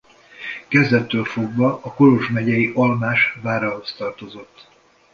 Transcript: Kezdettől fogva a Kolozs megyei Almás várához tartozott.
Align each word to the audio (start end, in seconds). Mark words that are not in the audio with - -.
Kezdettől 0.69 1.25
fogva 1.25 1.79
a 1.83 1.93
Kolozs 1.93 2.27
megyei 2.29 2.71
Almás 2.75 3.37
várához 3.41 3.91
tartozott. 3.97 4.67